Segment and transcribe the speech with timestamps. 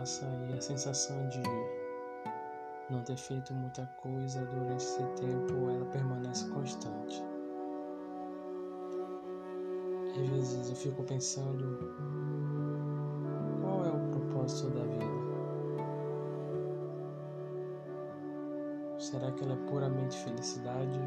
[0.00, 1.42] passa e a sensação de
[2.88, 7.22] não ter feito muita coisa durante esse tempo, ela permanece constante.
[10.18, 11.78] Às vezes eu fico pensando
[13.60, 15.20] qual é o propósito da vida.
[18.98, 20.98] Será que ela é puramente felicidade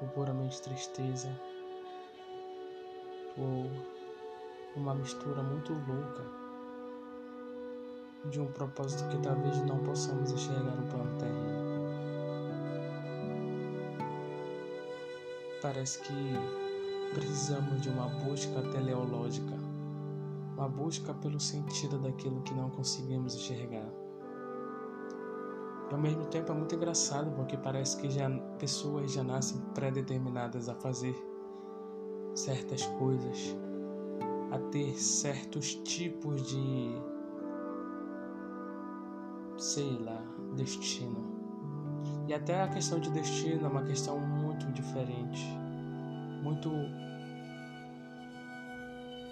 [0.00, 1.28] ou puramente tristeza?
[3.36, 3.70] Ou
[4.76, 6.45] uma mistura muito louca
[8.30, 11.56] de um propósito que talvez não possamos enxergar no plano terreno?
[15.62, 16.14] Parece que
[17.14, 19.54] precisamos de uma busca teleológica,
[20.54, 23.88] uma busca pelo sentido daquilo que não conseguimos enxergar.
[25.90, 30.68] E ao mesmo tempo é muito engraçado porque parece que já pessoas já nascem pré-determinadas
[30.68, 31.14] a fazer
[32.34, 33.56] certas coisas,
[34.50, 37.15] a ter certos tipos de
[39.58, 40.20] sei lá,
[40.56, 41.24] destino.
[42.28, 45.44] E até a questão de destino é uma questão muito diferente,
[46.42, 46.70] muito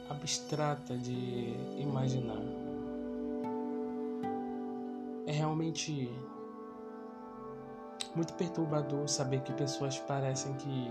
[0.09, 2.43] abstrata de imaginar.
[5.27, 6.11] É realmente
[8.15, 10.91] muito perturbador saber que pessoas parecem que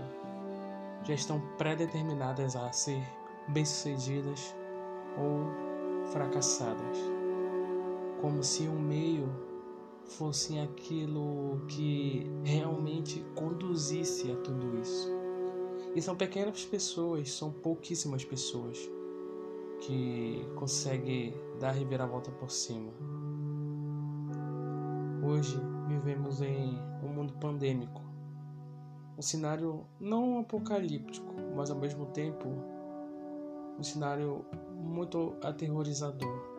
[1.04, 3.02] já estão pré-determinadas a ser
[3.48, 4.54] bem-sucedidas
[5.18, 6.98] ou fracassadas,
[8.24, 9.28] como se o meio
[10.06, 15.10] fosse aquilo que realmente conduzisse a tudo isso.
[15.94, 18.78] E são pequenas pessoas, são pouquíssimas pessoas
[19.80, 22.90] que conseguem dar a reviravolta por cima.
[25.22, 28.00] Hoje vivemos em um mundo pandêmico,
[29.18, 32.48] um cenário não apocalíptico, mas ao mesmo tempo
[33.78, 34.46] um cenário
[34.80, 36.53] muito aterrorizador.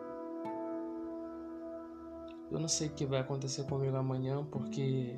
[2.50, 5.16] Eu não sei o que vai acontecer comigo amanhã porque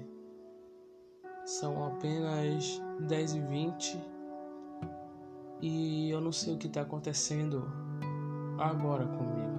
[1.45, 4.01] são apenas 10 e 20
[5.61, 7.65] e eu não sei o que está acontecendo
[8.59, 9.59] agora comigo.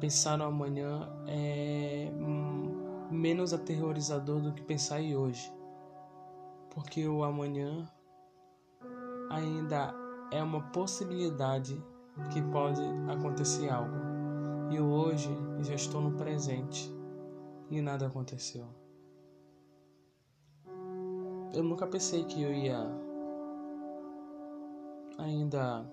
[0.00, 2.10] Pensar no amanhã é
[3.10, 5.52] menos aterrorizador do que pensar em hoje,
[6.70, 7.86] porque o amanhã
[9.28, 9.92] ainda
[10.30, 11.82] é uma possibilidade
[12.32, 13.96] que pode acontecer algo,
[14.70, 15.28] e hoje
[15.62, 16.90] já estou no presente
[17.68, 18.66] e nada aconteceu.
[21.52, 22.86] Eu nunca pensei que eu ia
[25.18, 25.84] ainda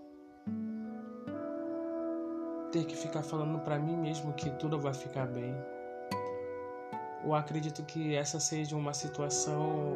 [2.71, 5.55] ter que ficar falando para mim mesmo que tudo vai ficar bem.
[7.23, 9.95] Eu acredito que essa seja uma situação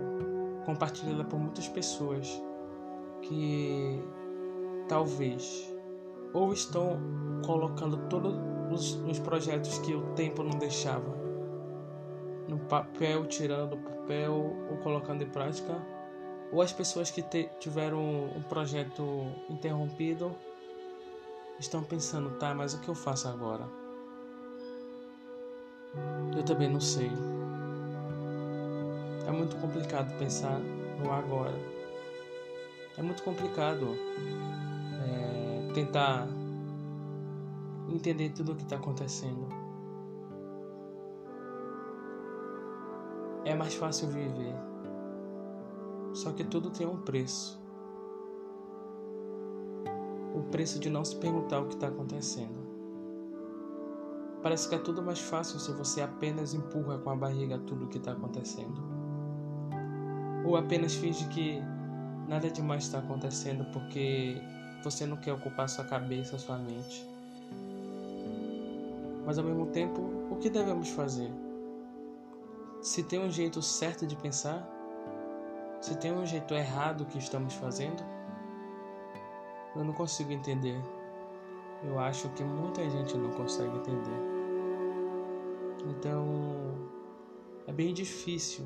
[0.66, 2.42] compartilhada por muitas pessoas
[3.22, 4.04] que
[4.90, 5.71] talvez
[6.34, 7.00] ou estão
[7.46, 8.34] colocando todos
[8.72, 11.22] os, os projetos que o tempo não deixava
[12.48, 14.34] no papel, tirando do papel
[14.70, 15.74] ou colocando em prática,
[16.52, 18.02] ou as pessoas que te, tiveram
[18.36, 19.04] um projeto
[19.50, 20.36] interrompido
[21.60, 23.64] estão pensando, tá, mas o que eu faço agora?
[26.36, 27.12] Eu também não sei.
[29.28, 30.60] É muito complicado pensar
[31.00, 31.56] no agora.
[32.98, 33.96] É muito complicado
[35.72, 36.28] tentar
[37.90, 39.48] entender tudo o que está acontecendo.
[43.44, 44.56] É mais fácil viver.
[46.14, 47.62] Só que tudo tem um preço
[50.34, 52.62] o preço de não se perguntar o que está acontecendo.
[54.42, 57.88] Parece que é tudo mais fácil se você apenas empurra com a barriga tudo o
[57.88, 58.82] que está acontecendo.
[60.46, 61.62] Ou apenas finge que
[62.28, 64.42] nada demais está acontecendo porque
[64.84, 67.06] você não quer ocupar sua cabeça, sua mente.
[69.26, 71.32] Mas ao mesmo tempo, o que devemos fazer?
[72.82, 74.68] Se tem um jeito certo de pensar,
[75.80, 78.04] se tem um jeito errado que estamos fazendo,
[79.76, 80.80] eu não consigo entender.
[81.84, 84.32] Eu acho que muita gente não consegue entender.
[85.90, 86.26] Então,
[87.68, 88.66] é bem difícil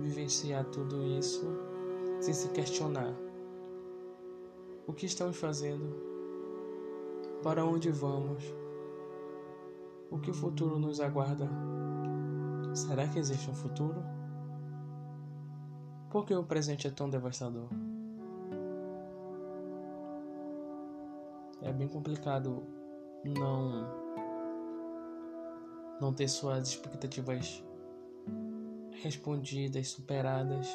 [0.00, 1.46] vivenciar tudo isso
[2.20, 3.27] sem se questionar.
[4.88, 5.94] O que estamos fazendo?
[7.44, 8.42] Para onde vamos?
[10.10, 11.48] O que o futuro nos aguarda?
[12.74, 14.02] Será que existe um futuro?
[16.10, 17.68] Por que o presente é tão devastador?
[21.62, 22.62] é bem complicado
[23.24, 23.86] não
[26.00, 27.62] não ter suas expectativas
[29.02, 30.68] respondidas, superadas.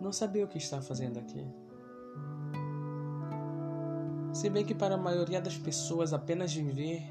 [0.00, 1.46] Não saber o que está fazendo aqui.
[4.32, 7.02] Se bem que para a maioria das pessoas apenas viver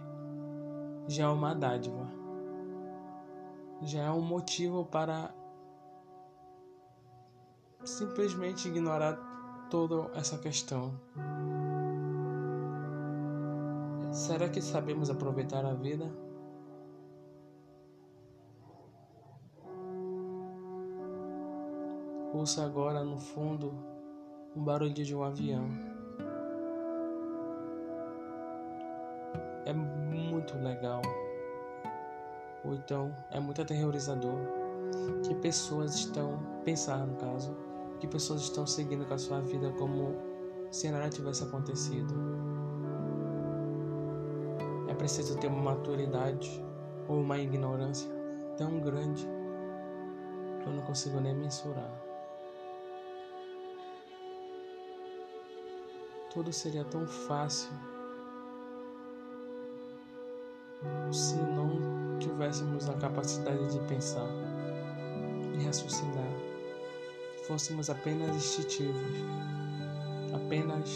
[1.07, 2.07] já é uma dádiva,
[3.81, 5.33] já é um motivo para
[7.83, 10.93] simplesmente ignorar toda essa questão.
[14.11, 16.09] Será que sabemos aproveitar a vida?
[22.39, 23.73] Ouça agora no fundo
[24.55, 25.67] um barulho de um avião.
[29.65, 31.01] É muito legal.
[32.63, 34.37] Ou então é muito aterrorizador
[35.27, 37.53] que pessoas estão, pensar no caso,
[37.99, 40.15] que pessoas estão seguindo com a sua vida como
[40.71, 42.13] se nada tivesse acontecido.
[44.87, 46.63] É preciso ter uma maturidade
[47.05, 48.09] ou uma ignorância
[48.55, 49.27] tão grande
[50.61, 52.07] que eu não consigo nem mensurar.
[56.39, 57.69] Tudo seria tão fácil
[61.11, 64.25] se não tivéssemos a capacidade de pensar
[65.53, 66.31] e raciocinar
[67.45, 69.11] fôssemos apenas instintivos,
[70.33, 70.89] apenas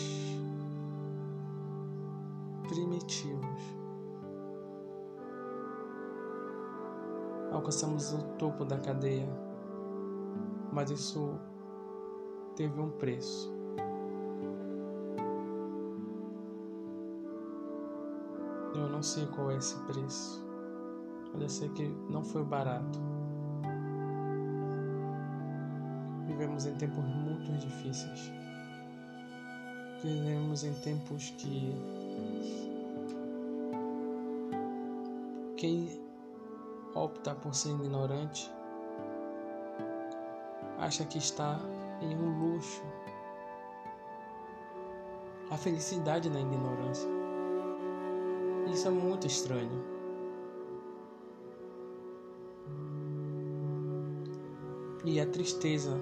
[2.70, 3.62] primitivos.
[7.52, 9.28] Alcançamos o topo da cadeia,
[10.72, 11.38] mas isso
[12.56, 13.63] teve um preço.
[19.04, 20.42] Não sei qual é esse preço.
[21.38, 23.02] Eu sei que não foi barato.
[26.26, 28.32] Vivemos em tempos muito difíceis.
[30.02, 31.76] Vivemos em tempos que
[35.58, 36.02] quem
[36.96, 38.50] opta por ser ignorante
[40.80, 41.60] acha que está
[42.00, 42.82] em um luxo.
[45.52, 47.13] A felicidade na ignorância.
[48.72, 49.84] Isso é muito estranho.
[55.06, 55.98] E a tristeza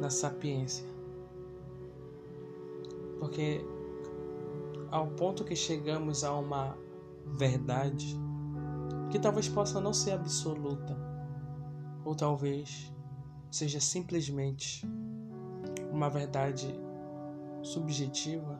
[0.00, 0.86] na sapiência.
[3.18, 3.64] Porque
[4.90, 6.76] ao ponto que chegamos a uma
[7.26, 8.18] verdade
[9.10, 10.96] que talvez possa não ser absoluta,
[12.04, 12.92] ou talvez
[13.50, 14.86] seja simplesmente
[15.92, 16.72] uma verdade
[17.62, 18.58] subjetiva,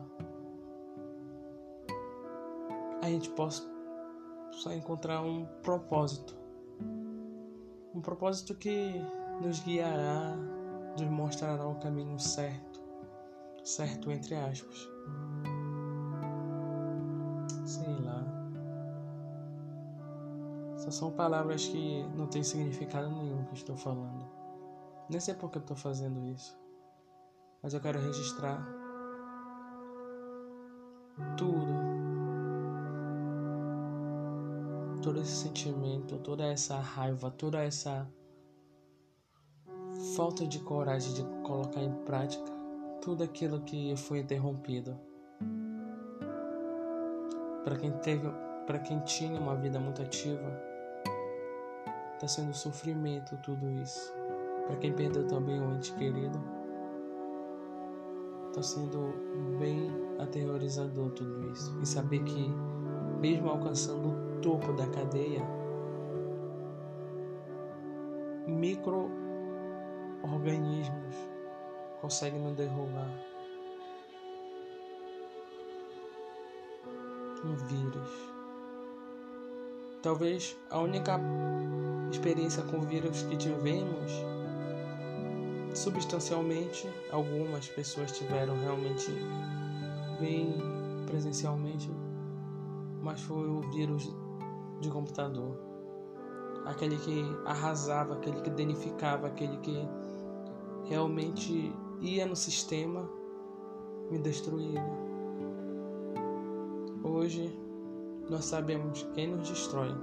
[3.01, 3.63] a gente possa
[4.75, 6.35] encontrar um propósito.
[7.93, 8.93] Um propósito que
[9.41, 10.37] nos guiará
[10.99, 12.81] nos mostrará o caminho certo,
[13.63, 14.89] certo entre aspas.
[17.65, 18.25] Sei lá.
[20.77, 24.25] Só são palavras que não têm significado nenhum que estou falando.
[25.09, 26.59] Nem sei por que eu estou fazendo isso.
[27.61, 28.65] Mas eu quero registrar
[31.37, 31.80] tudo.
[35.01, 38.07] Todo esse sentimento, toda essa raiva, toda essa
[40.15, 42.51] falta de coragem de colocar em prática
[43.01, 44.97] tudo aquilo que foi interrompido.
[47.63, 48.27] Para quem teve,
[48.65, 50.61] para quem tinha uma vida muito ativa,
[52.13, 54.13] está sendo sofrimento tudo isso.
[54.67, 56.39] Para quem perdeu também um ente querido,
[58.49, 59.13] está sendo
[59.59, 61.77] bem aterrorizador tudo isso.
[61.81, 62.53] E saber que
[63.21, 65.45] mesmo alcançando o topo da cadeia,
[68.47, 69.11] micro
[70.23, 71.15] organismos
[72.01, 73.09] conseguem nos derrubar.
[77.45, 78.09] Um vírus.
[80.01, 81.19] Talvez a única
[82.11, 84.11] experiência com vírus que tivemos,
[85.75, 89.11] substancialmente, algumas pessoas tiveram realmente
[90.19, 90.55] bem
[91.05, 91.89] presencialmente,
[93.01, 94.13] mas foi o vírus
[94.79, 95.57] de computador.
[96.65, 99.87] Aquele que arrasava, aquele que danificava, aquele que
[100.85, 103.09] realmente ia no sistema,
[104.09, 104.81] me destruía.
[107.03, 107.57] Hoje
[108.29, 109.95] nós sabemos quem nos destrói.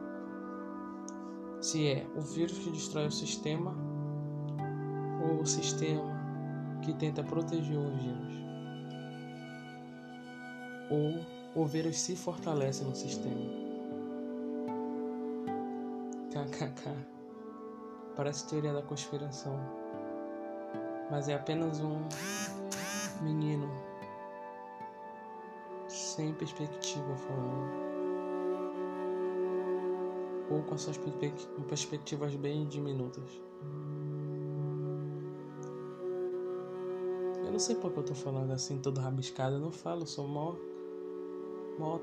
[1.61, 3.75] Se é o vírus que destrói o sistema
[5.23, 6.19] ou o sistema
[6.83, 8.39] que tenta proteger o vírus.
[10.91, 13.69] Ou o vírus se fortalece no sistema.
[16.31, 16.91] KKK.
[18.17, 19.59] Parece teoria da conspiração
[21.11, 22.01] mas é apenas um
[23.23, 23.69] menino
[25.89, 27.89] sem perspectiva falando.
[30.51, 30.99] Ou com suas
[31.69, 33.31] perspectivas bem diminutas.
[37.45, 39.57] Eu não sei porque eu tô falando assim, todo rabiscado.
[39.57, 40.55] Eu não falo, sou mó.
[41.79, 41.99] Mó.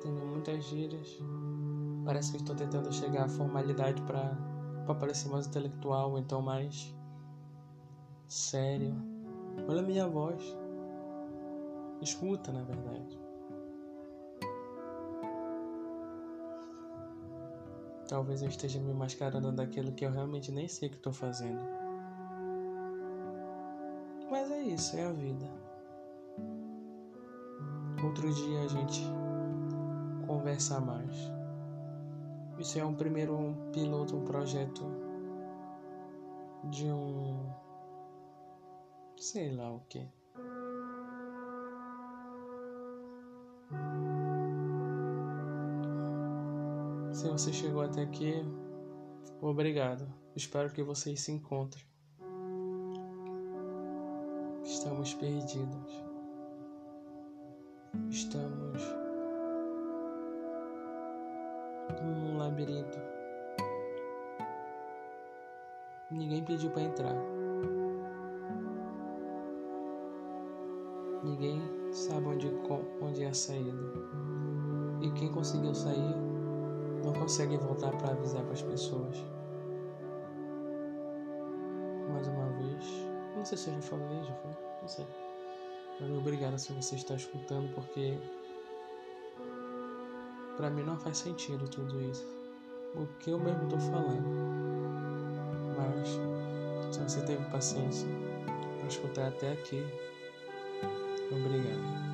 [0.00, 1.18] Tenho muitas gírias.
[2.04, 6.94] Parece que estou tentando chegar à formalidade para parecer mais intelectual, então mais.
[8.28, 8.94] sério.
[9.68, 10.42] Olha a minha voz.
[12.00, 13.18] Escuta, na verdade.
[18.08, 21.64] Talvez eu esteja me mascarando daquilo que eu realmente nem sei que estou fazendo.
[24.30, 25.63] Mas é isso, é a vida.
[28.04, 29.02] Outro dia a gente
[30.26, 31.16] conversa mais.
[32.58, 34.84] Isso é um primeiro um piloto, um projeto
[36.64, 37.50] de um.
[39.16, 40.06] sei lá o que.
[47.12, 48.44] Se você chegou até aqui,
[49.40, 50.06] obrigado.
[50.36, 51.82] Espero que vocês se encontrem.
[54.62, 56.03] Estamos perdidos.
[58.10, 58.82] Estamos
[62.02, 62.98] num labirinto.
[66.10, 67.14] Ninguém pediu para entrar.
[71.22, 72.52] Ninguém sabe onde,
[73.00, 73.72] onde é a saída.
[75.00, 76.14] E quem conseguiu sair
[77.04, 79.16] não consegue voltar para avisar para as pessoas.
[82.12, 82.84] Mais uma vez,
[83.36, 85.23] não sei se eu já falei, já falei, não sei.
[86.00, 88.18] Mas obrigado se você está escutando, porque
[90.56, 92.26] para mim não faz sentido tudo isso.
[92.94, 94.24] O que eu mesmo estou falando.
[95.76, 98.08] Mas se você teve paciência
[98.78, 99.84] para escutar até aqui,
[101.30, 102.04] obrigado.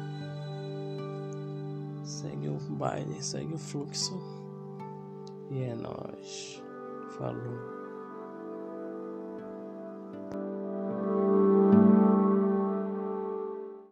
[2.05, 4.19] Segue o baile, segue o fluxo.
[5.51, 6.63] E é nóis.
[7.19, 7.80] Falou.